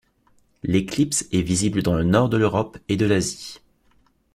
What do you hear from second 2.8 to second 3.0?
et